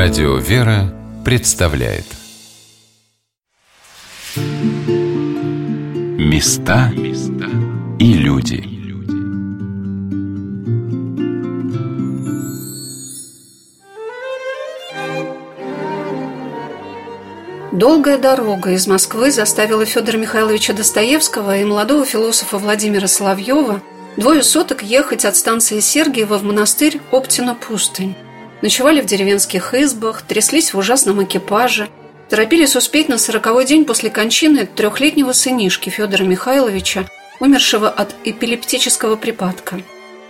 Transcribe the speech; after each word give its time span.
Радио 0.00 0.36
«Вера» 0.36 0.94
представляет 1.24 2.04
Места 6.16 6.92
и 7.98 8.12
люди 8.12 8.62
Долгая 17.72 18.18
дорога 18.18 18.70
из 18.70 18.86
Москвы 18.86 19.32
заставила 19.32 19.84
Федора 19.84 20.16
Михайловича 20.16 20.74
Достоевского 20.74 21.58
и 21.58 21.64
молодого 21.64 22.04
философа 22.04 22.58
Владимира 22.58 23.08
Соловьева 23.08 23.82
двое 24.16 24.44
суток 24.44 24.84
ехать 24.84 25.24
от 25.24 25.34
станции 25.34 25.80
Сергиева 25.80 26.38
в 26.38 26.44
монастырь 26.44 27.00
Оптина-Пустынь. 27.10 28.14
Ночевали 28.60 29.00
в 29.00 29.06
деревенских 29.06 29.72
избах, 29.74 30.22
тряслись 30.22 30.74
в 30.74 30.78
ужасном 30.78 31.22
экипаже, 31.22 31.88
торопились 32.28 32.74
успеть 32.74 33.08
на 33.08 33.16
сороковой 33.16 33.64
день 33.64 33.84
после 33.84 34.10
кончины 34.10 34.66
трехлетнего 34.66 35.32
сынишки 35.32 35.90
Федора 35.90 36.24
Михайловича, 36.24 37.08
умершего 37.38 37.88
от 37.88 38.14
эпилептического 38.24 39.14
припадка. 39.16 39.80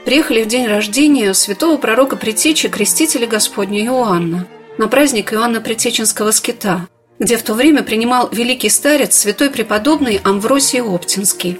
Приехали 0.05 0.43
в 0.43 0.47
день 0.47 0.67
рождения 0.67 1.33
святого 1.33 1.79
пророка 1.79 2.17
Притечи 2.17 2.69
Крестителя 2.69 3.27
Господня 3.27 3.85
Иоанна 3.85 4.47
на 4.77 4.89
праздник 4.89 5.33
Иоанна 5.33 5.61
Притеченского 5.61 6.31
скита, 6.31 6.87
где 7.19 7.37
в 7.37 7.43
то 7.43 7.55
время 7.55 7.83
принимал 7.83 8.29
великий 8.31 8.69
старец 8.69 9.17
святой 9.17 9.51
преподобный 9.51 10.21
Амвросий 10.23 10.83
Оптинский. 10.83 11.59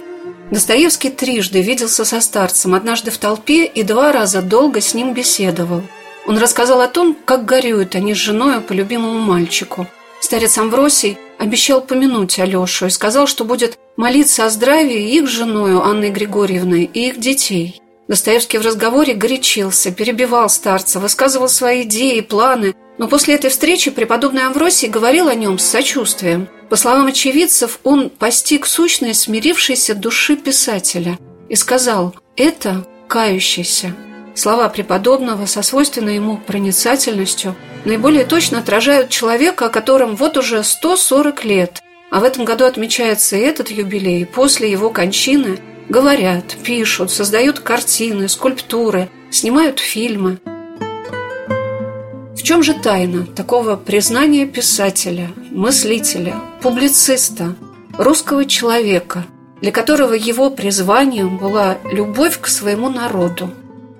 Достоевский 0.51 1.09
трижды 1.09 1.61
виделся 1.61 2.05
со 2.05 2.21
старцем, 2.21 2.75
однажды 2.75 3.11
в 3.11 3.17
толпе 3.17 3.65
и 3.65 3.83
два 3.83 4.11
раза 4.11 4.41
долго 4.41 4.81
с 4.81 4.93
ним 4.93 5.13
беседовал– 5.13 5.81
он 6.27 6.37
рассказал 6.37 6.81
о 6.81 6.87
том, 6.87 7.15
как 7.25 7.45
горюют 7.45 7.95
они 7.95 8.13
с 8.13 8.17
женой 8.17 8.61
по 8.61 8.73
любимому 8.73 9.19
мальчику. 9.19 9.87
Старец 10.19 10.57
Амвросий 10.57 11.17
обещал 11.37 11.81
помянуть 11.81 12.39
Алешу 12.39 12.87
и 12.87 12.89
сказал, 12.89 13.25
что 13.25 13.45
будет 13.45 13.77
молиться 13.95 14.45
о 14.45 14.49
здравии 14.49 15.15
их 15.15 15.27
женою 15.27 15.81
Анной 15.81 16.09
Григорьевной 16.09 16.83
и 16.83 17.07
их 17.07 17.19
детей. 17.19 17.81
Достоевский 18.07 18.57
в 18.57 18.65
разговоре 18.65 19.13
горячился, 19.13 19.91
перебивал 19.91 20.49
старца, 20.49 20.99
высказывал 20.99 21.47
свои 21.47 21.83
идеи, 21.83 22.21
планы, 22.21 22.75
но 22.97 23.07
после 23.07 23.35
этой 23.35 23.49
встречи 23.49 23.91
преподобный 23.91 24.45
Амвросий 24.45 24.89
говорил 24.89 25.27
о 25.27 25.35
нем 25.35 25.59
с 25.59 25.65
сочувствием. 25.65 26.49
По 26.69 26.75
словам 26.75 27.07
очевидцев, 27.07 27.79
он 27.83 28.09
постиг 28.09 28.65
сущность 28.65 29.21
смирившейся 29.21 29.95
души 29.95 30.35
писателя 30.35 31.17
и 31.49 31.55
сказал 31.55 32.15
«это 32.35 32.85
кающийся». 33.07 33.95
Слова 34.35 34.69
преподобного 34.69 35.45
со 35.45 35.61
свойственной 35.61 36.15
ему 36.15 36.37
проницательностью 36.37 37.55
наиболее 37.85 38.25
точно 38.25 38.59
отражают 38.59 39.09
человека, 39.09 39.65
о 39.65 39.69
котором 39.69 40.15
вот 40.15 40.37
уже 40.37 40.63
140 40.63 41.43
лет, 41.45 41.81
а 42.09 42.19
в 42.19 42.23
этом 42.23 42.45
году 42.45 42.65
отмечается 42.65 43.35
и 43.35 43.41
этот 43.41 43.69
юбилей, 43.69 44.25
после 44.25 44.71
его 44.71 44.89
кончины 44.89 45.59
говорят, 45.89 46.55
пишут, 46.63 47.11
создают 47.11 47.59
картины, 47.59 48.29
скульптуры, 48.29 49.09
снимают 49.31 49.79
фильмы. 49.79 50.39
В 52.35 52.43
чем 52.43 52.63
же 52.63 52.73
тайна 52.73 53.25
такого 53.25 53.75
признания 53.75 54.45
писателя, 54.45 55.29
мыслителя, 55.51 56.35
публициста, 56.61 57.55
русского 57.97 58.45
человека, 58.45 59.25
для 59.61 59.71
которого 59.71 60.13
его 60.13 60.49
призванием 60.49 61.37
была 61.37 61.77
любовь 61.91 62.39
к 62.39 62.47
своему 62.47 62.89
народу– 62.89 63.51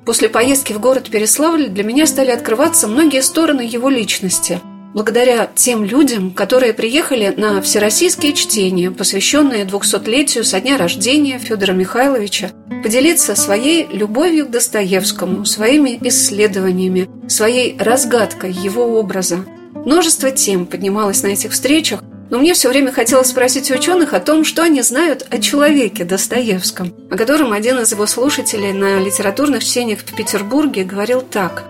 После 0.10 0.28
поездки 0.28 0.74
в 0.74 0.80
город 0.80 1.12
Переславль 1.12 1.68
для 1.68 1.84
меня 1.84 2.08
стали 2.08 2.32
открываться 2.32 2.88
многие 2.88 3.22
стороны 3.22 3.62
его 3.62 3.90
личности, 3.90 4.60
благодаря 4.96 5.48
тем 5.54 5.84
людям, 5.84 6.32
которые 6.32 6.74
приехали 6.74 7.32
на 7.38 7.62
всероссийские 7.62 8.34
чтения, 8.34 8.90
посвященные 8.90 9.66
200-летию 9.66 10.44
со 10.44 10.60
дня 10.62 10.80
рождения 10.80 11.38
Федора 11.38 11.74
Михайловича, 11.74 12.50
поделиться 12.82 13.36
своей 13.36 13.86
любовью 13.86 14.48
к 14.48 14.50
Достоевскому, 14.50 15.46
своими 15.46 16.00
исследованиями, 16.02 17.08
своей 17.28 17.78
разгадкой 17.78 18.52
его 18.52 19.00
образа. 19.00 19.46
Множество 19.76 20.32
тем 20.32 20.66
поднималось 20.66 21.22
на 21.22 21.28
этих 21.28 21.52
встречах, 21.52 22.04
но 22.30 22.38
мне 22.38 22.54
все 22.54 22.70
время 22.70 22.92
хотелось 22.92 23.30
спросить 23.30 23.72
ученых 23.72 24.14
о 24.14 24.20
том, 24.20 24.46
что 24.46 24.64
они 24.64 24.82
знают 24.82 25.26
о 25.30 25.40
человеке 25.40 26.04
Достоевском, 26.04 26.94
о 27.10 27.18
котором 27.18 27.54
один 27.54 27.80
из 27.80 27.92
его 27.92 28.06
слушателей 28.06 28.72
на 28.72 29.00
литературных 29.00 29.64
чтениях 29.64 30.00
в 30.00 30.16
Петербурге 30.16 30.84
говорил 30.84 31.22
так. 31.22 31.64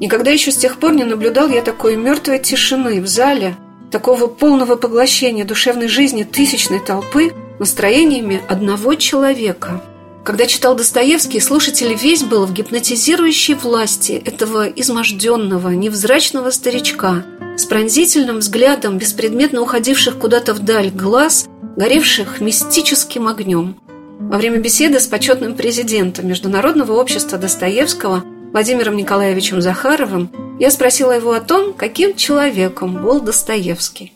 «Никогда 0.00 0.30
еще 0.30 0.50
с 0.50 0.56
тех 0.56 0.78
пор 0.78 0.92
не 0.92 1.04
наблюдал 1.04 1.48
я 1.48 1.62
такой 1.62 1.96
мертвой 1.96 2.38
тишины 2.38 3.00
в 3.00 3.06
зале, 3.06 3.56
такого 3.90 4.26
полного 4.26 4.76
поглощения 4.76 5.44
душевной 5.44 5.88
жизни 5.88 6.24
тысячной 6.24 6.80
толпы 6.80 7.32
настроениями 7.58 8.42
одного 8.48 8.94
человека». 8.94 9.82
Когда 10.24 10.46
читал 10.46 10.74
Достоевский, 10.74 11.38
слушатель 11.38 11.94
весь 11.94 12.22
был 12.22 12.46
в 12.46 12.52
гипнотизирующей 12.54 13.54
власти 13.54 14.12
этого 14.24 14.66
изможденного, 14.66 15.70
невзрачного 15.70 16.50
старичка– 16.50 17.24
с 17.56 17.64
пронзительным 17.64 18.38
взглядом 18.38 18.98
беспредметно 18.98 19.60
уходивших 19.60 20.18
куда-то 20.18 20.54
вдаль 20.54 20.90
глаз, 20.90 21.46
горевших 21.76 22.40
мистическим 22.40 23.28
огнем. 23.28 23.76
Во 24.18 24.38
время 24.38 24.58
беседы 24.58 25.00
с 25.00 25.06
почетным 25.06 25.54
президентом 25.54 26.28
Международного 26.28 26.92
общества 26.92 27.38
Достоевского 27.38 28.24
Владимиром 28.52 28.96
Николаевичем 28.96 29.60
Захаровым 29.60 30.30
я 30.58 30.70
спросила 30.70 31.12
его 31.12 31.32
о 31.32 31.40
том, 31.40 31.74
каким 31.74 32.14
человеком 32.14 33.02
был 33.02 33.20
Достоевский. 33.20 34.12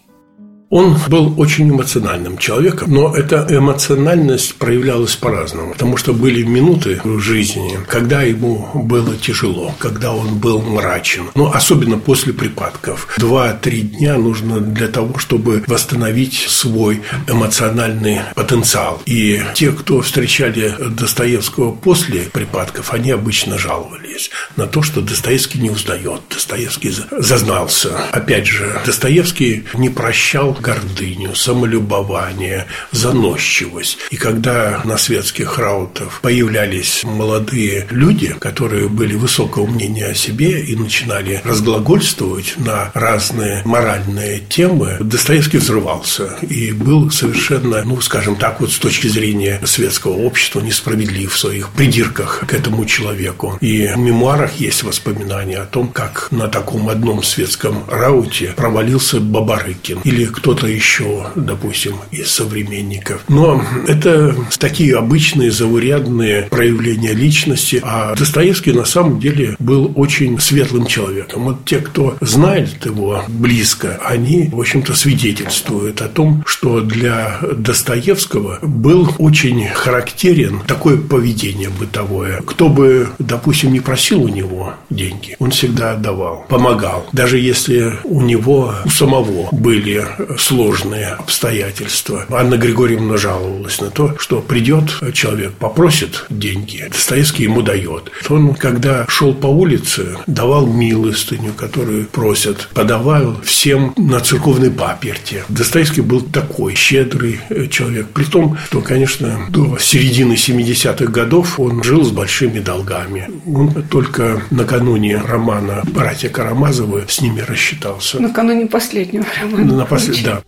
Он 0.70 0.98
был 1.08 1.40
очень 1.40 1.70
эмоциональным 1.70 2.36
человеком, 2.36 2.92
но 2.92 3.16
эта 3.16 3.46
эмоциональность 3.48 4.56
проявлялась 4.56 5.16
по-разному, 5.16 5.72
потому 5.72 5.96
что 5.96 6.12
были 6.12 6.42
минуты 6.42 7.00
в 7.04 7.20
жизни, 7.20 7.78
когда 7.88 8.20
ему 8.20 8.68
было 8.74 9.16
тяжело, 9.16 9.74
когда 9.78 10.12
он 10.12 10.38
был 10.38 10.60
мрачен, 10.60 11.30
но 11.34 11.50
особенно 11.50 11.98
после 11.98 12.34
припадков. 12.34 13.08
Два-три 13.16 13.80
дня 13.80 14.18
нужно 14.18 14.60
для 14.60 14.88
того, 14.88 15.18
чтобы 15.18 15.64
восстановить 15.66 16.34
свой 16.34 17.00
эмоциональный 17.26 18.20
потенциал. 18.34 19.00
И 19.06 19.40
те, 19.54 19.72
кто 19.72 20.02
встречали 20.02 20.74
Достоевского 20.90 21.72
после 21.72 22.22
припадков, 22.22 22.92
они 22.92 23.10
обычно 23.10 23.56
жаловались 23.56 24.30
на 24.56 24.66
то, 24.66 24.82
что 24.82 25.00
Достоевский 25.00 25.60
не 25.60 25.70
узнает, 25.70 26.20
Достоевский 26.28 26.92
зазнался. 27.10 27.96
Опять 28.12 28.46
же, 28.46 28.82
Достоевский 28.84 29.64
не 29.72 29.88
прощал 29.88 30.57
гордыню, 30.60 31.34
самолюбование, 31.34 32.66
заносчивость. 32.92 33.98
И 34.10 34.16
когда 34.16 34.80
на 34.84 34.98
светских 34.98 35.58
раутах 35.58 36.20
появлялись 36.22 37.04
молодые 37.04 37.86
люди, 37.90 38.34
которые 38.38 38.88
были 38.88 39.14
высокого 39.14 39.66
мнения 39.66 40.06
о 40.06 40.14
себе 40.14 40.60
и 40.60 40.76
начинали 40.76 41.40
разглагольствовать 41.44 42.54
на 42.56 42.90
разные 42.94 43.62
моральные 43.64 44.40
темы, 44.40 44.96
Достоевский 45.00 45.58
взрывался 45.58 46.36
и 46.42 46.72
был 46.72 47.10
совершенно, 47.10 47.82
ну, 47.84 48.00
скажем 48.00 48.36
так, 48.36 48.60
вот 48.60 48.72
с 48.72 48.78
точки 48.78 49.08
зрения 49.08 49.60
светского 49.64 50.12
общества 50.12 50.60
несправедлив 50.60 51.32
в 51.32 51.38
своих 51.38 51.70
придирках 51.70 52.44
к 52.46 52.54
этому 52.54 52.84
человеку. 52.84 53.58
И 53.60 53.86
в 53.94 53.98
мемуарах 53.98 54.54
есть 54.54 54.82
воспоминания 54.82 55.58
о 55.58 55.66
том, 55.66 55.88
как 55.88 56.28
на 56.30 56.48
таком 56.48 56.88
одном 56.88 57.22
светском 57.22 57.84
рауте 57.88 58.54
провалился 58.56 59.20
Бабарыкин 59.20 60.00
или 60.04 60.26
кто 60.26 60.47
кто-то 60.48 60.66
еще, 60.66 61.26
допустим, 61.36 61.96
из 62.10 62.30
современников. 62.30 63.22
Но 63.28 63.62
это 63.86 64.34
такие 64.58 64.96
обычные 64.96 65.50
заурядные 65.50 66.44
проявления 66.44 67.12
личности, 67.12 67.82
а 67.84 68.14
Достоевский 68.14 68.72
на 68.72 68.86
самом 68.86 69.20
деле 69.20 69.56
был 69.58 69.92
очень 69.94 70.40
светлым 70.40 70.86
человеком. 70.86 71.42
Вот 71.42 71.66
те, 71.66 71.80
кто 71.80 72.16
знает 72.22 72.86
его 72.86 73.24
близко, 73.28 74.00
они, 74.02 74.48
в 74.50 74.58
общем-то, 74.58 74.94
свидетельствуют 74.94 76.00
о 76.00 76.08
том, 76.08 76.42
что 76.46 76.80
для 76.80 77.40
Достоевского 77.54 78.58
был 78.62 79.12
очень 79.18 79.66
характерен 79.66 80.62
такое 80.66 80.96
поведение 80.96 81.68
бытовое. 81.68 82.40
Кто 82.46 82.70
бы, 82.70 83.10
допустим, 83.18 83.70
не 83.70 83.80
просил 83.80 84.22
у 84.22 84.28
него 84.28 84.76
деньги, 84.88 85.36
он 85.40 85.50
всегда 85.50 85.92
отдавал, 85.92 86.46
помогал. 86.48 87.06
Даже 87.12 87.38
если 87.38 87.98
у 88.04 88.22
него 88.22 88.74
у 88.86 88.88
самого 88.88 89.48
были 89.52 90.06
сложные 90.40 91.08
обстоятельства. 91.08 92.26
Анна 92.30 92.56
Григорьевна 92.56 93.16
жаловалась 93.16 93.80
на 93.80 93.90
то, 93.90 94.16
что 94.18 94.40
придет 94.40 94.98
человек, 95.12 95.52
попросит 95.52 96.26
деньги, 96.30 96.84
Достоевский 96.90 97.44
ему 97.44 97.62
дает. 97.62 98.10
Он, 98.28 98.54
когда 98.54 99.04
шел 99.08 99.34
по 99.34 99.46
улице, 99.46 100.16
давал 100.26 100.66
милостыню, 100.66 101.52
которую 101.54 102.06
просят, 102.06 102.68
подавал 102.74 103.40
всем 103.42 103.94
на 103.96 104.20
церковной 104.20 104.70
паперте. 104.70 105.44
Достоевский 105.48 106.02
был 106.02 106.20
такой 106.20 106.74
щедрый 106.74 107.40
человек. 107.70 108.08
При 108.08 108.24
том, 108.24 108.58
что, 108.66 108.80
конечно, 108.80 109.46
до 109.48 109.78
середины 109.78 110.34
70-х 110.34 111.06
годов 111.06 111.58
он 111.58 111.82
жил 111.82 112.04
с 112.04 112.10
большими 112.10 112.60
долгами. 112.60 113.28
Он 113.46 113.82
только 113.84 114.42
накануне 114.50 115.16
романа 115.18 115.82
«Братья 115.84 116.28
Карамазовы» 116.28 117.04
с 117.08 117.20
ними 117.20 117.40
рассчитался. 117.40 118.20
Накануне 118.20 118.66
последнего 118.66 119.26
романа. 119.40 119.74
На 119.74 119.84
послед... 119.86 120.27
Да. 120.28 120.42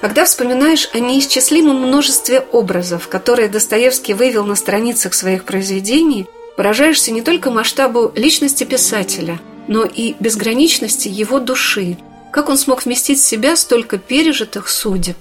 Когда 0.00 0.24
вспоминаешь 0.24 0.88
о 0.92 1.00
неисчислимом 1.00 1.76
множестве 1.76 2.40
образов, 2.52 3.08
которые 3.08 3.48
Достоевский 3.48 4.14
вывел 4.14 4.44
на 4.44 4.54
страницах 4.54 5.12
своих 5.12 5.44
произведений, 5.44 6.26
поражаешься 6.56 7.10
не 7.10 7.20
только 7.20 7.50
масштабу 7.50 8.12
личности 8.14 8.64
писателя, 8.64 9.40
но 9.66 9.84
и 9.84 10.14
безграничности 10.20 11.08
его 11.08 11.40
души, 11.40 11.96
как 12.32 12.48
он 12.48 12.58
смог 12.58 12.84
вместить 12.84 13.18
в 13.18 13.24
себя 13.24 13.56
столько 13.56 13.98
пережитых 13.98 14.68
судеб. 14.68 15.16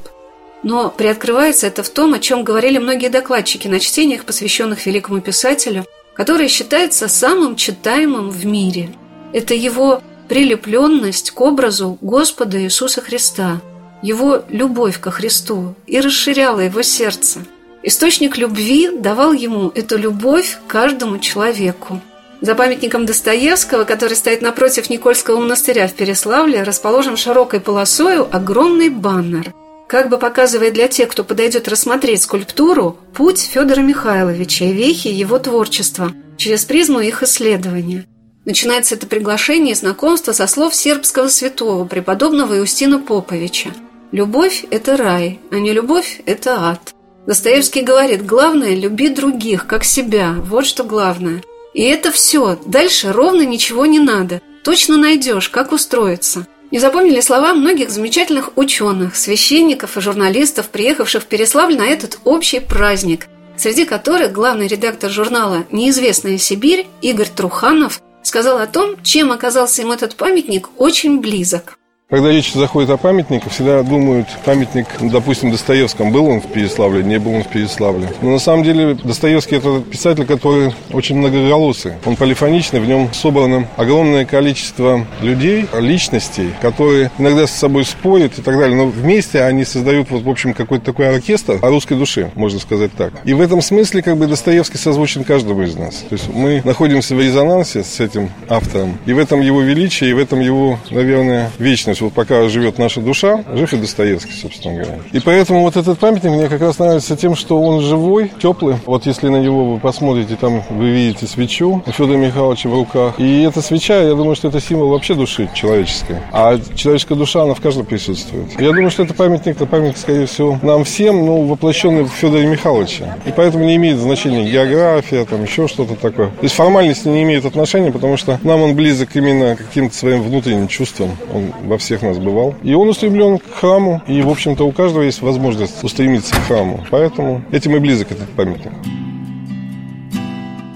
Но 0.64 0.90
приоткрывается 0.90 1.68
это 1.68 1.82
в 1.82 1.90
том, 1.90 2.14
о 2.14 2.20
чем 2.20 2.44
говорили 2.44 2.78
многие 2.78 3.10
докладчики 3.10 3.68
на 3.68 3.80
чтениях, 3.80 4.26
посвященных 4.26 4.86
великому 4.86 5.22
писателю, 5.22 5.86
который 6.14 6.48
считается 6.48 7.08
самым 7.08 7.56
читаемым 7.56 8.30
в 8.30 8.46
мире. 8.46 8.90
Это 9.34 9.54
его 9.54 10.02
прилепленность 10.28 11.32
к 11.32 11.42
образу 11.42 11.98
Господа 12.02 12.62
Иисуса 12.62 13.02
Христа, 13.02 13.62
его 14.02 14.44
любовь 14.50 15.00
ко 15.00 15.12
Христу 15.12 15.76
и 15.86 16.00
расширяла 16.00 16.60
его 16.62 16.82
сердце. 16.82 17.40
Источник 17.84 18.38
любви 18.38 18.90
давал 18.92 19.34
ему 19.34 19.72
эту 19.74 19.98
любовь 19.98 20.58
каждому 20.68 21.20
человеку. 21.20 22.02
За 22.42 22.54
памятником 22.54 23.06
Достоевского, 23.06 23.84
который 23.84 24.16
стоит 24.16 24.42
напротив 24.42 24.90
Никольского 24.90 25.40
монастыря 25.40 25.88
в 25.88 25.94
Переславле, 25.94 26.64
расположен 26.64 27.18
широкой 27.18 27.60
полосою 27.60 28.28
огромный 28.32 28.90
баннер, 28.90 29.54
как 29.88 30.10
бы 30.10 30.20
показывая 30.20 30.70
для 30.70 30.88
тех, 30.88 31.10
кто 31.10 31.24
подойдет 31.24 31.68
рассмотреть 31.68 32.22
скульптуру, 32.22 32.98
путь 33.16 33.40
Федора 33.40 33.82
Михайловича 33.82 34.66
и 34.66 34.74
вехи 34.74 35.08
его 35.08 35.40
творчества 35.40 36.12
через 36.36 36.66
призму 36.66 37.00
их 37.00 37.24
исследования– 37.24 38.06
Начинается 38.48 38.96
это 38.96 39.08
приглашение 39.08 39.74
и 39.74 39.76
знакомство 39.76 40.32
со 40.32 40.48
слов 40.48 40.74
сербского 40.74 41.28
святого, 41.28 41.84
преподобного 41.84 42.58
Иустина 42.58 42.98
Поповича. 42.98 43.72
«Любовь– 44.14 44.64
это 44.72 44.96
рай, 44.96 45.42
а 45.52 45.56
не 45.56 45.74
любовь– 45.74 46.22
это 46.26 46.70
ад». 46.70 46.94
Достоевский 47.26 47.82
говорит, 47.82 48.26
главное– 48.26 48.74
люби 48.76 49.10
других, 49.10 49.68
как 49.68 49.84
себя, 49.84 50.34
вот 50.38 50.66
что 50.66 50.86
главное. 50.86 51.44
И 51.74 51.84
это 51.84 52.10
все, 52.14 52.58
дальше 52.66 53.12
ровно 53.12 53.42
ничего 53.42 53.86
не 53.86 54.00
надо. 54.00 54.42
Точно 54.64 54.96
найдешь, 54.96 55.50
как 55.50 55.74
устроиться. 55.74 56.48
Не 56.72 56.80
запомнили 56.80 57.20
слова 57.20 57.54
многих 57.54 57.90
замечательных 57.90 58.52
ученых, 58.56 59.18
священников 59.18 59.98
и 59.98 60.02
журналистов, 60.02 60.70
приехавших 60.70 61.24
в 61.24 61.26
Переславль 61.26 61.76
на 61.76 61.86
этот 61.86 62.20
общий 62.24 62.62
праздник, 62.62 63.28
среди 63.58 63.84
которых 63.84 64.32
главный 64.32 64.68
редактор 64.68 65.12
журнала 65.12 65.66
«Неизвестная 65.70 66.38
Сибирь» 66.38 66.88
Игорь 67.02 67.28
Труханов 67.28 68.02
сказал 68.28 68.60
о 68.60 68.68
том, 68.68 69.02
чем 69.04 69.32
оказался 69.32 69.82
им 69.82 69.92
этот 69.92 70.16
памятник 70.16 70.70
очень 70.78 71.20
близок. 71.20 71.80
Когда 72.09 72.31
речь 72.31 72.54
заходит 72.54 72.89
о 72.89 72.95
памятниках, 72.95 73.51
всегда 73.51 73.83
думают, 73.83 74.30
памятник, 74.45 74.88
допустим, 75.01 75.51
Достоевскому, 75.51 76.09
был 76.09 76.27
он 76.27 76.39
в 76.39 76.48
Переславле, 76.48 77.04
не 77.04 77.19
был 77.19 77.33
он 77.33 77.44
в 77.44 77.50
Переславле. 77.50 78.07
Но 78.21 78.31
на 78.31 78.39
самом 78.39 78.63
деле 78.63 78.94
Достоевский– 79.04 79.56
это 79.57 79.81
писатель, 79.81 80.25
который 80.25 80.74
очень 80.94 81.18
многоголосый. 81.18 81.95
Он 82.06 82.15
полифоничный, 82.15 82.80
в 82.80 82.88
нем 82.88 83.09
собрано 83.13 83.68
огромное 83.75 84.24
количество 84.24 85.06
людей, 85.21 85.65
личностей, 85.77 86.54
которые 86.62 87.12
иногда 87.18 87.45
с 87.45 87.51
собой 87.51 87.83
спорят 87.83 88.39
и 88.39 88.42
так 88.42 88.57
далее. 88.57 88.77
Но 88.77 88.86
вместе 88.86 89.42
они 89.42 89.65
создают, 89.65 90.09
вот, 90.09 90.24
в 90.24 90.30
общем, 90.30 90.54
какой-то 90.54 90.86
такой 90.86 91.13
оркестр 91.13 91.59
о 91.62 91.68
русской 91.68 91.98
душе, 91.98 92.31
можно 92.36 92.62
сказать 92.62 92.94
так. 92.94 93.12
И 93.25 93.33
в 93.33 93.42
этом 93.42 93.62
смысле 93.62 94.01
как 94.01 94.15
бы 94.15 94.27
Достоевский 94.27 94.77
созвучен 94.77 95.25
каждому 95.25 95.62
из 95.63 95.75
нас. 95.75 96.06
То 96.07 96.13
есть 96.13 96.30
мы 96.33 96.62
находимся 96.63 97.15
в 97.15 97.19
резонансе 97.19 97.83
с 97.83 98.00
этим 98.00 98.30
автором. 98.48 98.98
И 99.06 99.12
в 99.12 99.19
этом 99.19 99.42
его 99.42 99.59
величие, 99.59 100.12
и 100.12 100.13
в 100.13 100.19
этом 100.19 100.39
его, 100.39 100.80
наверное, 100.89 101.51
вечность 101.59 101.97
есть 101.98 102.02
вот 102.02 102.14
пока 102.14 102.48
живет 102.48 102.78
наша 102.78 103.02
душа, 103.02 103.44
жив 103.54 103.74
и 103.74 103.78
Достоевский, 103.78 104.32
собственно 104.32 104.76
говоря. 104.76 105.00
И 105.12 105.20
поэтому 105.20 105.62
вот 105.62 105.78
этот 105.78 105.98
памятник 106.00 106.32
мне 106.32 106.48
как 106.48 106.62
раз 106.62 106.80
нравится 106.80 107.16
тем, 107.18 107.36
что 107.36 107.60
он 107.60 107.82
живой, 107.82 108.32
теплый. 108.42 108.76
Вот 108.86 109.06
если 109.06 109.30
на 109.30 109.38
него 109.38 109.74
вы 109.74 109.80
посмотрите, 109.80 110.36
там 110.36 110.64
вы 110.70 110.90
видите 110.90 111.28
свечу 111.28 111.84
Федора 111.88 112.18
Михайловича 112.18 112.70
в 112.70 112.74
руках. 112.74 113.16
И 113.18 113.44
эта 113.44 113.62
свеча, 113.62 114.02
я 114.02 114.14
думаю, 114.14 114.36
что 114.36 114.50
это 114.50 114.62
символ 114.62 114.90
вообще 114.90 115.16
души 115.16 115.50
человеческой. 115.54 116.18
А 116.32 116.60
человеческая 116.76 117.16
душа, 117.16 117.44
она 117.44 117.54
в 117.54 117.62
каждом 117.62 117.86
присутствует. 117.86 118.60
Я 118.60 118.68
думаю, 118.68 118.92
что 118.92 119.04
это 119.04 119.14
памятник, 119.14 119.56
это 119.56 119.66
памятник, 119.66 119.98
скорее 119.98 120.28
всего, 120.28 120.60
нам 120.62 120.84
всем, 120.84 121.26
ну, 121.26 121.44
воплощенный 121.46 122.04
в 122.04 122.10
Федоре 122.10 122.46
Михайловиче. 122.46 123.16
И 123.26 123.32
поэтому 123.36 123.66
не 123.66 123.76
имеет 123.78 123.98
значения 123.98 124.50
география, 124.50 125.26
там 125.26 125.44
еще 125.44 125.68
что-то 125.68 125.96
такое. 125.96 126.28
То 126.28 126.44
есть 126.44 126.56
формальности 126.56 127.08
не 127.08 127.24
имеет 127.24 127.46
отношения, 127.46 127.92
потому 127.92 128.18
что 128.18 128.40
нам 128.44 128.62
он 128.62 128.76
близок 128.76 129.16
именно 129.16 129.56
каким-то 129.56 129.96
своим 129.96 130.22
внутренним 130.22 130.68
чувствам. 130.68 131.12
Он 131.34 131.54
во 131.64 131.78
всех 131.88 132.01
нас 132.01 132.18
бывал. 132.18 132.54
И 132.63 132.74
он 132.74 132.89
устремлен 132.89 133.39
к 133.39 133.44
храму, 133.60 134.01
и, 134.07 134.22
в 134.22 134.30
общем-то, 134.30 134.66
у 134.66 134.72
каждого 134.72 135.04
есть 135.04 135.22
возможность 135.22 135.84
устремиться 135.84 136.36
к 136.36 136.48
храму. 136.48 136.86
Поэтому 136.92 137.42
этим 137.51 137.75
и 137.75 137.80
близок 137.80 138.12
этот 138.12 138.30
памятник. 138.30 138.74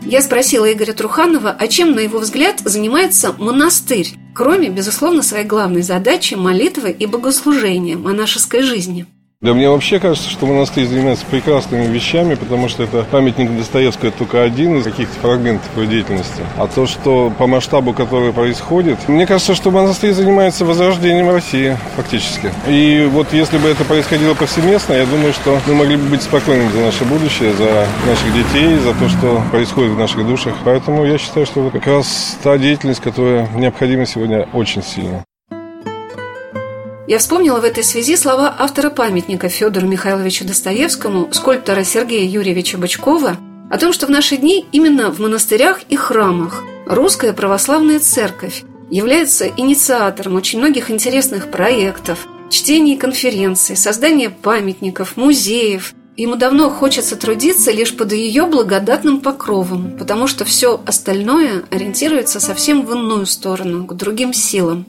Я 0.06 0.22
спросила 0.22 0.72
Игоря 0.72 0.94
Труханова, 0.94 1.56
а 1.58 1.68
чем, 1.68 1.92
на 1.92 2.00
его 2.00 2.20
взгляд, 2.20 2.60
занимается 2.64 3.34
монастырь, 3.38 4.10
кроме, 4.34 4.70
безусловно, 4.70 5.22
своей 5.22 5.46
главной 5.46 5.82
задачи– 5.82 6.34
молитвы 6.36 6.92
и 6.92 7.06
богослужения 7.06 7.98
монашеской 7.98 8.62
жизни. 8.62 9.06
Да 9.42 9.56
мне 9.56 9.68
вообще 9.68 10.00
кажется, 10.00 10.30
что 10.30 10.46
монастырь 10.46 10.86
занимается 10.86 11.26
прекрасными 11.26 11.88
вещами, 11.88 12.36
потому 12.36 12.70
что 12.70 12.84
это 12.84 13.08
памятник 13.10 13.58
Достоевского 13.58 14.12
только 14.12 14.44
один 14.44 14.78
из 14.78 14.84
каких-то 14.84 15.20
фрагментов 15.20 15.68
его 15.76 15.86
деятельности. 15.86 16.44
А 16.58 16.68
то, 16.68 16.86
что 16.86 17.34
по 17.36 17.48
масштабу, 17.48 17.92
который 17.94 18.34
происходит, 18.34 19.00
мне 19.10 19.26
кажется, 19.26 19.56
что 19.56 19.72
монастырь 19.72 20.14
занимается 20.14 20.64
возрождением 20.64 21.32
России, 21.32 21.76
фактически. 21.96 22.54
И 22.68 23.10
вот 23.12 23.34
если 23.34 23.58
бы 23.58 23.68
это 23.68 23.84
происходило 23.84 24.36
повсеместно, 24.36 24.94
я 24.94 25.08
думаю, 25.08 25.34
что 25.34 25.60
мы 25.66 25.74
могли 25.74 25.98
бы 25.98 26.04
быть 26.04 26.22
спокойными 26.22 26.72
за 26.72 26.82
наше 26.82 27.04
будущее, 27.06 27.54
за 27.54 27.88
наших 28.06 28.32
детей, 28.36 28.78
за 28.78 28.94
то, 28.94 29.10
что 29.10 29.42
происходит 29.50 29.94
в 29.94 29.98
наших 29.98 30.24
душах. 30.28 30.54
Поэтому 30.64 31.04
я 31.04 31.18
считаю, 31.18 31.48
что 31.48 31.66
это 31.66 31.80
как 31.80 31.88
раз 31.88 32.38
та 32.44 32.60
деятельность, 32.60 33.02
которая 33.02 33.50
необходима 33.56 34.06
сегодня 34.06 34.48
очень 34.54 34.84
сильно. 34.84 35.24
Я 37.08 37.18
вспомнила 37.18 37.60
в 37.60 37.64
этой 37.64 37.84
связи 37.84 38.16
слова 38.16 38.56
автора 38.60 38.90
памятника 38.92 39.50
Федору 39.50 39.88
Михайловичу 39.88 40.46
Достоевскому, 40.46 41.30
скульптора 41.34 41.84
Сергея 41.84 42.30
Юрьевича 42.30 42.78
Бычкова, 42.78 43.38
о 43.72 43.78
том, 43.78 43.92
что 43.92 44.06
в 44.06 44.10
наши 44.12 44.38
дни 44.38 44.66
именно 44.72 45.12
в 45.12 45.20
монастырях 45.20 45.82
и 45.90 45.96
храмах 45.96 46.64
русская 46.86 47.34
православная 47.34 48.00
церковь 48.00 48.64
является 48.92 49.48
инициатором 49.48 50.36
очень 50.36 50.60
многих 50.60 50.92
интересных 50.92 51.50
проектов, 51.50 52.28
чтений 52.50 52.98
конференций, 52.98 53.76
создания 53.76 54.30
памятников, 54.30 55.18
музеев. 55.18 55.94
Ему 56.18 56.36
давно 56.36 56.70
хочется 56.70 57.16
трудиться 57.16 57.72
лишь 57.72 57.96
под 57.96 58.12
ее 58.12 58.46
благодатным 58.46 59.22
покровом, 59.22 59.98
потому 59.98 60.28
что 60.28 60.46
все 60.46 60.80
остальное 60.86 61.64
ориентируется 61.72 62.40
совсем 62.40 62.86
в 62.86 62.92
иную 62.92 63.26
сторону, 63.26 63.86
к 63.86 63.94
другим 63.96 64.34
силам. 64.34 64.86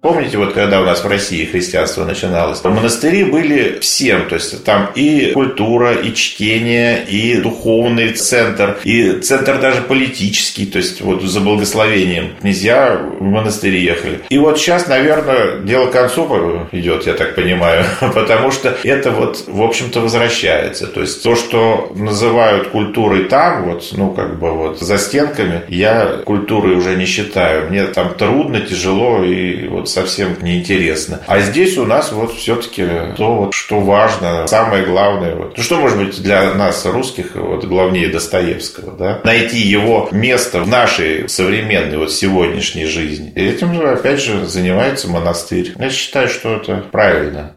Помните, 0.00 0.38
вот 0.38 0.52
когда 0.52 0.80
у 0.80 0.84
нас 0.84 1.02
в 1.02 1.08
России 1.08 1.44
христианство 1.44 2.04
начиналось, 2.04 2.62
монастыри 2.62 3.24
были 3.24 3.80
всем, 3.80 4.28
то 4.28 4.36
есть 4.36 4.62
там 4.62 4.90
и 4.94 5.32
культура, 5.32 5.92
и 5.92 6.14
чтение, 6.14 7.04
и 7.04 7.38
духовный 7.38 8.12
центр, 8.12 8.78
и 8.84 9.14
центр 9.20 9.60
даже 9.60 9.82
политический, 9.82 10.66
то 10.66 10.78
есть 10.78 11.00
вот 11.00 11.22
за 11.22 11.40
благословением 11.40 12.36
князья 12.40 12.96
в 12.96 13.22
монастыри 13.22 13.82
ехали. 13.82 14.20
И 14.28 14.38
вот 14.38 14.58
сейчас, 14.58 14.86
наверное, 14.86 15.58
дело 15.62 15.86
к 15.86 15.92
концу 15.92 16.68
идет, 16.70 17.06
я 17.06 17.14
так 17.14 17.34
понимаю, 17.34 17.84
потому 18.00 18.52
что 18.52 18.76
это 18.84 19.10
вот, 19.10 19.48
в 19.48 19.62
общем-то, 19.62 20.00
возвращается. 20.00 20.86
То 20.86 21.00
есть 21.00 21.24
то, 21.24 21.34
что 21.34 21.92
называют 21.96 22.68
культурой 22.68 23.24
там, 23.24 23.64
вот, 23.64 23.88
ну, 23.92 24.12
как 24.12 24.38
бы 24.38 24.52
вот 24.52 24.78
за 24.78 24.96
стенками, 24.96 25.62
я 25.68 26.20
культурой 26.24 26.76
уже 26.76 26.94
не 26.94 27.04
считаю. 27.04 27.68
Мне 27.68 27.86
там 27.86 28.14
трудно, 28.14 28.60
тяжело 28.60 29.24
и 29.24 29.66
вот 29.66 29.87
совсем 29.88 30.36
неинтересно. 30.40 31.20
А 31.26 31.40
здесь 31.40 31.76
у 31.78 31.84
нас 31.84 32.12
вот 32.12 32.34
все-таки 32.34 32.86
то, 33.16 33.36
вот, 33.36 33.54
что 33.54 33.80
важно, 33.80 34.46
самое 34.46 34.84
главное. 34.84 35.34
Вот. 35.34 35.56
Ну, 35.56 35.62
что 35.62 35.76
может 35.76 35.98
быть 35.98 36.22
для 36.22 36.54
нас, 36.54 36.84
русских, 36.86 37.34
вот, 37.34 37.64
главнее 37.64 38.08
Достоевского, 38.08 38.92
да? 38.92 39.20
Найти 39.24 39.58
его 39.58 40.08
место 40.12 40.60
в 40.60 40.68
нашей 40.68 41.28
современной, 41.28 41.98
вот, 41.98 42.12
сегодняшней 42.12 42.86
жизни. 42.86 43.32
И 43.34 43.44
этим 43.44 43.74
же, 43.74 43.90
опять 43.90 44.20
же, 44.20 44.46
занимается 44.46 45.08
монастырь. 45.08 45.72
Я 45.78 45.90
считаю, 45.90 46.28
что 46.28 46.56
это 46.56 46.84
правильно. 46.92 47.56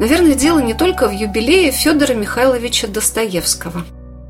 Наверное, 0.00 0.34
дело 0.34 0.58
не 0.58 0.74
только 0.74 1.08
в 1.08 1.12
юбилее 1.12 1.70
Федора 1.70 2.14
Михайловича 2.14 2.88
Достоевского. 2.88 3.84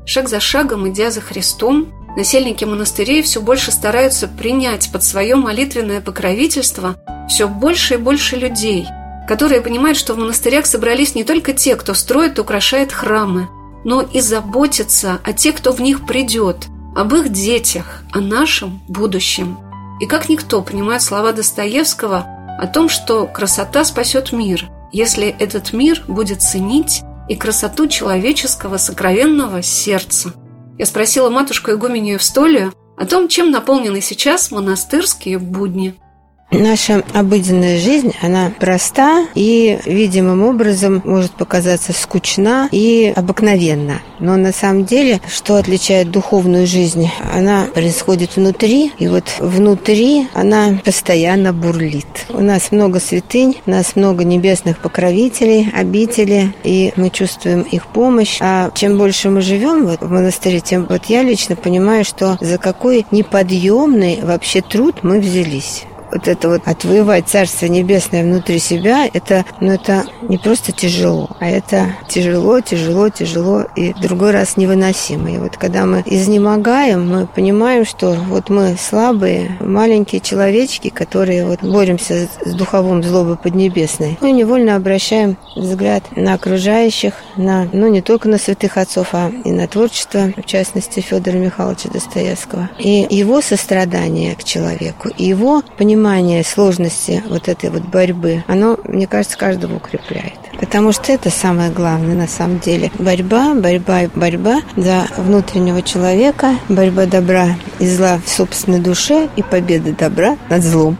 Шаг 0.05 0.29
за 0.29 0.39
шагом, 0.39 0.87
идя 0.87 1.09
за 1.09 1.21
Христом, 1.21 1.91
насельники 2.15 2.65
монастырей 2.65 3.21
все 3.21 3.41
больше 3.41 3.71
стараются 3.71 4.27
принять 4.27 4.91
под 4.91 5.03
свое 5.03 5.35
молитвенное 5.35 6.01
покровительство 6.01 6.95
все 7.27 7.47
больше 7.47 7.95
и 7.95 7.97
больше 7.97 8.35
людей, 8.35 8.87
которые 9.27 9.61
понимают, 9.61 9.97
что 9.97 10.13
в 10.13 10.17
монастырях 10.17 10.65
собрались 10.65 11.15
не 11.15 11.23
только 11.23 11.53
те, 11.53 11.75
кто 11.75 11.93
строит 11.93 12.37
и 12.37 12.41
украшает 12.41 12.91
храмы, 12.91 13.49
но 13.83 14.01
и 14.01 14.21
заботятся 14.21 15.19
о 15.23 15.33
тех, 15.33 15.55
кто 15.55 15.71
в 15.71 15.81
них 15.81 16.05
придет, 16.05 16.67
об 16.95 17.13
их 17.13 17.29
детях, 17.29 18.03
о 18.11 18.19
нашем 18.19 18.81
будущем. 18.87 19.57
И 20.01 20.05
как 20.05 20.29
никто 20.29 20.61
понимает 20.61 21.01
слова 21.01 21.31
Достоевского 21.31 22.25
о 22.59 22.67
том, 22.67 22.89
что 22.89 23.27
красота 23.27 23.83
спасет 23.83 24.31
мир, 24.31 24.69
если 24.91 25.27
этот 25.27 25.73
мир 25.73 26.03
будет 26.07 26.41
ценить 26.41 27.01
и 27.27 27.35
красоту 27.35 27.87
человеческого 27.87 28.77
сокровенного 28.77 29.61
сердца. 29.61 30.33
Я 30.77 30.85
спросила 30.85 31.29
матушку 31.29 31.71
Игуменю 31.71 32.13
Евстолию 32.13 32.73
о 32.97 33.05
том, 33.05 33.27
чем 33.27 33.51
наполнены 33.51 34.01
сейчас 34.01 34.51
монастырские 34.51 35.39
будни– 35.39 35.95
Наша 36.51 37.03
обыденная 37.13 37.79
жизнь, 37.79 38.13
она 38.21 38.51
проста 38.59 39.25
и 39.33 39.79
видимым 39.85 40.43
образом 40.43 41.01
может 41.03 41.31
показаться 41.31 41.91
скучна 41.91 42.69
и 42.71 43.11
обыкновенна. 43.15 44.01
Но 44.19 44.37
на 44.37 44.53
самом 44.53 44.85
деле, 44.85 45.19
что 45.27 45.55
отличает 45.55 46.11
духовную 46.11 46.67
жизнь, 46.67 47.09
она 47.33 47.65
происходит 47.73 48.35
внутри, 48.35 48.91
и 48.99 49.07
вот 49.07 49.23
внутри 49.39 50.27
она 50.33 50.79
постоянно 50.85 51.51
бурлит. 51.51 52.05
У 52.29 52.41
нас 52.41 52.71
много 52.71 52.99
святынь, 52.99 53.57
у 53.65 53.71
нас 53.71 53.95
много 53.95 54.23
небесных 54.23 54.77
покровителей, 54.77 55.71
обители, 55.73 56.53
и 56.63 56.93
мы 56.95 57.09
чувствуем 57.09 57.63
их 57.63 57.87
помощь. 57.87 58.37
А 58.39 58.69
чем 58.75 58.97
больше 58.97 59.29
мы 59.29 59.41
живем 59.41 59.87
вот 59.87 60.01
в 60.01 60.11
монастыре, 60.11 60.59
тем 60.59 60.85
вот 60.87 61.05
я 61.05 61.23
лично 61.23 61.55
понимаю, 61.55 62.05
что 62.05 62.37
за 62.39 62.59
какой 62.59 63.05
неподъемный 63.09 64.19
вообще 64.21 64.61
труд 64.61 64.99
мы 65.01 65.19
взялись 65.19 65.85
вот 66.15 66.29
это 66.29 66.47
вот 66.47 66.61
отвоевать 66.65 67.27
Царство 67.27 67.65
Небесное 67.65 68.23
внутри 68.23 68.59
себя, 68.59 69.05
это, 69.11 69.43
ну, 69.59 69.73
это 69.73 70.05
не 70.21 70.37
просто 70.37 70.71
тяжело, 70.71 71.29
а 71.41 71.49
это 71.49 71.93
тяжело, 72.07 72.61
тяжело, 72.61 73.09
тяжело 73.09 73.65
и 73.75 73.93
другой 73.93 74.31
раз 74.31 74.55
невыносимо. 74.55 75.29
И 75.29 75.37
вот 75.37 75.57
когда 75.57 75.85
мы 75.85 76.03
изнемогаем, 76.05 77.05
мы 77.07 77.27
понимаем, 77.27 77.85
что 77.85 78.13
вот 78.13 78.49
мы 78.49 78.77
слабые, 78.79 79.57
маленькие 79.59 80.21
человечки, 80.21 80.87
которые 80.87 81.45
вот 81.45 81.61
боремся 81.61 82.29
с 82.45 82.53
духовым 82.53 83.03
злобой 83.03 83.35
поднебесной, 83.35 84.17
мы 84.21 84.31
невольно 84.31 84.77
обращаем 84.77 85.35
взгляд 85.55 86.03
на 86.15 86.35
окружающих, 86.35 87.13
на, 87.35 87.67
ну, 87.73 87.87
не 87.87 88.01
только 88.01 88.29
на 88.29 88.37
святых 88.37 88.77
отцов, 88.77 89.09
а 89.11 89.29
и 89.43 89.51
на 89.51 89.67
творчество, 89.67 90.31
в 90.37 90.45
частности, 90.45 91.01
Федора 91.01 91.35
Михайловича 91.35 91.89
Достоевского. 91.89 92.69
И 92.79 93.05
его 93.09 93.41
сострадание 93.41 94.35
к 94.35 94.45
человеку, 94.45 95.09
и 95.09 95.25
его 95.25 95.61
понимание 95.77 96.04
понимание 96.05 96.43
сложности 96.43 97.23
вот 97.27 97.47
этой 97.47 97.71
вот 97.71 97.81
борьбы, 97.81 98.43
оно, 98.47 98.77
мне 98.83 99.07
кажется, 99.07 99.39
каждого 99.39 99.77
укрепляет. 99.77 100.37
Потому 100.59 100.91
что 100.91 101.11
это 101.11 101.31
самое 101.31 101.71
главное 101.71 102.13
на 102.13 102.27
самом 102.27 102.59
деле. 102.59 102.91
Борьба, 102.99 103.55
борьба 103.55 104.03
и 104.03 104.07
борьба 104.13 104.61
за 104.77 105.07
внутреннего 105.17 105.81
человека, 105.81 106.59
борьба 106.69 107.07
добра 107.07 107.57
и 107.79 107.87
зла 107.87 108.19
в 108.23 108.29
собственной 108.29 108.79
душе 108.79 109.29
и 109.35 109.41
победа 109.41 109.93
добра 109.93 110.37
над 110.47 110.61
злом. 110.61 110.99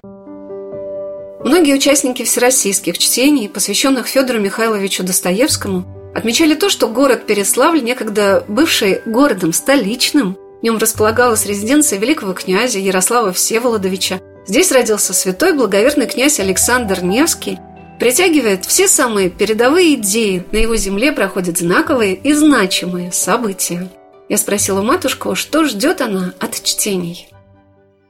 Многие 1.43 1.75
участники 1.75 2.23
всероссийских 2.23 2.97
чтений, 2.97 3.47
посвященных 3.47 4.07
Федору 4.07 4.39
Михайловичу 4.39 5.03
Достоевскому, 5.03 5.85
отмечали 6.15 6.55
то, 6.55 6.69
что 6.69 6.87
город 6.87 7.27
Переславль, 7.27 7.83
некогда 7.83 8.43
бывший 8.47 9.01
городом 9.05 9.53
столичным, 9.53 10.35
в 10.61 10.63
нем 10.63 10.79
располагалась 10.79 11.45
резиденция 11.45 11.99
великого 11.99 12.33
князя 12.33 12.79
Ярослава 12.79 13.31
Всеволодовича, 13.33 14.19
Здесь 14.47 14.71
родился 14.71 15.13
святой 15.13 15.53
благоверный 15.53 16.07
князь 16.07 16.39
Александр 16.39 17.03
Невский, 17.03 17.59
притягивает 17.99 18.65
все 18.65 18.87
самые 18.87 19.29
передовые 19.29 19.95
идеи. 19.95 20.45
На 20.51 20.57
его 20.57 20.75
земле 20.75 21.11
проходят 21.11 21.57
знаковые 21.57 22.15
и 22.15 22.33
значимые 22.33 23.11
события. 23.11 23.89
Я 24.29 24.37
спросила 24.37 24.81
матушку, 24.81 25.35
что 25.35 25.65
ждет 25.65 26.01
она 26.01 26.33
от 26.39 26.61
чтений 26.63 27.29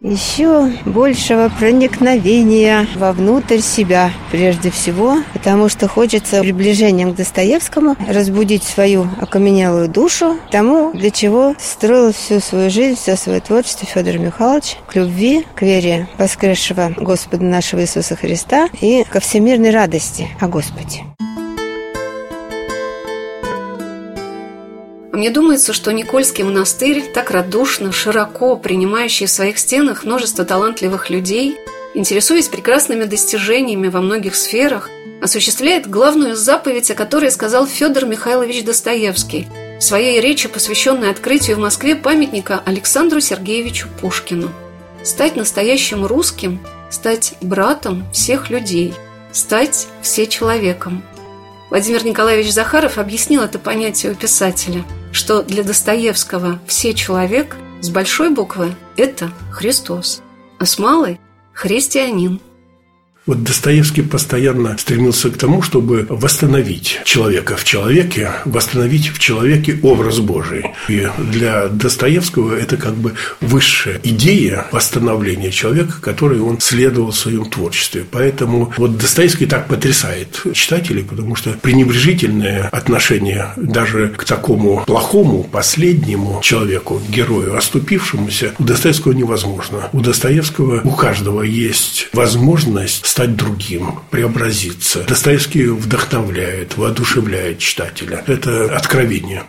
еще 0.06 0.72
большего 0.86 1.52
проникновения 1.60 2.88
вовнутрь 2.96 3.60
себя, 3.60 4.12
прежде 4.32 4.70
всего, 4.70 5.18
потому 5.34 5.68
что 5.68 5.88
хочется 5.88 6.42
приближением 6.42 7.14
к 7.14 7.16
Достоевскому 7.16 7.96
разбудить 8.08 8.64
свою 8.64 9.08
окаменелую 9.20 9.90
душу 9.90 10.38
тому, 10.52 10.94
для 10.94 11.10
чего 11.10 11.56
строил 11.60 12.14
всю 12.14 12.40
свою 12.40 12.70
жизнь, 12.70 12.96
все 12.96 13.16
свое 13.16 13.40
творчество 13.40 13.88
Федор 13.88 14.20
Михайлович, 14.20 14.78
к 14.88 14.96
любви, 14.96 15.46
к 15.56 15.64
вере 15.64 16.08
воскресшего 16.18 16.94
Господа 16.98 17.44
нашего 17.44 17.82
Иисуса 17.82 18.16
Христа 18.16 18.70
и 18.82 19.04
ко 19.10 19.20
всемирной 19.20 19.72
радости 19.72 20.30
о 20.40 20.48
Господе. 20.48 21.04
Мне 25.16 25.30
думается, 25.30 25.72
что 25.72 25.94
Никольский 25.94 26.44
монастырь, 26.44 27.02
так 27.02 27.32
радушно, 27.32 27.94
широко 27.94 28.58
принимающий 28.58 29.28
в 29.28 29.32
своих 29.32 29.60
стенах 29.60 30.04
множество 30.04 30.44
талантливых 30.44 31.10
людей, 31.10 31.58
интересуясь 31.94 32.50
прекрасными 32.50 33.06
достижениями 33.06 33.88
во 33.88 34.02
многих 34.02 34.36
сферах, 34.36 34.90
осуществляет 35.22 35.90
главную 35.90 36.36
заповедь, 36.36 36.92
о 36.92 36.96
которой 36.96 37.32
сказал 37.32 37.66
Федор 37.66 38.06
Михайлович 38.06 38.66
Достоевский 38.66 39.48
в 39.80 39.82
своей 39.82 40.20
речи, 40.20 40.50
посвященной 40.50 41.12
открытию 41.12 41.56
в 41.56 41.62
Москве 41.62 41.96
памятника 41.96 42.62
Александру 42.66 43.22
Сергеевичу 43.22 43.88
Пушкину. 44.02 44.52
Стать 45.02 45.38
настоящим 45.38 46.06
русским, 46.06 46.60
стать 46.92 47.36
братом 47.40 48.06
всех 48.12 48.50
людей, 48.50 48.94
стать 49.32 49.88
всечеловеком. 50.02 51.06
Владимир 51.70 52.04
Николаевич 52.04 52.52
Захаров 52.52 52.98
объяснил 52.98 53.44
это 53.44 53.60
понятие 53.60 54.12
у 54.12 54.16
писателя– 54.16 54.84
что 55.16 55.42
для 55.42 55.64
Достоевского 55.64 56.60
все 56.68 56.94
человек 56.94 57.56
с 57.80 57.90
большой 57.90 58.32
буквы– 58.32 58.76
это 58.98 59.32
Христос, 59.50 60.22
а 60.60 60.66
с 60.66 60.78
малой– 60.78 61.22
христианин– 61.54 62.42
вот 63.26 63.44
Достоевский 63.44 64.04
постоянно 64.04 64.78
стремился 64.78 65.30
к 65.32 65.38
тому, 65.38 65.62
чтобы 65.62 66.06
восстановить 66.10 67.00
человека 67.06 67.58
в 67.58 67.64
человеке, 67.64 68.32
восстановить 68.46 69.08
в 69.08 69.20
человеке 69.20 69.80
образ 69.82 70.20
Божий. 70.20 70.66
И 70.88 71.08
для 71.18 71.68
Достоевского 71.68 72.56
это 72.56 72.78
как 72.78 72.94
бы 72.94 73.14
высшая 73.42 74.00
идея 74.04 74.68
восстановления 74.72 75.52
человека, 75.52 75.94
которой 76.02 76.40
он 76.40 76.60
следовал 76.62 77.12
в 77.12 77.18
своем 77.18 77.46
творчестве. 77.46 78.06
Поэтому 78.10 78.72
вот 78.78 78.98
Достоевский 78.98 79.48
так 79.48 79.68
потрясает 79.68 80.44
читателей, 80.54 81.04
потому 81.04 81.36
что 81.36 81.52
пренебрежительное 81.54 82.70
отношение 82.72 83.50
даже 83.58 84.10
к 84.10 84.24
такому 84.24 84.84
плохому, 84.86 85.44
последнему 85.44 86.42
человеку, 86.44 87.02
герою, 87.10 87.58
оступившемуся, 87.58 88.54
у 88.60 88.64
Достоевского 88.64 89.14
невозможно. 89.14 89.90
У 89.94 90.02
Достоевского 90.02 90.82
у 90.84 90.92
каждого 90.92 91.42
есть 91.42 92.10
возможность 92.14 93.15
стать 93.16 93.38
другим, 93.38 94.02
преобразиться. 94.12 95.06
Достоевский 95.06 95.68
вдохновляет, 95.68 96.76
воодушевляет 96.76 97.60
читателя. 97.60 98.22
Это 98.28 98.76
откровение. 98.76 99.44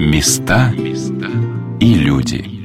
Места 0.00 0.74
и 1.78 1.94
люди. 1.94 2.55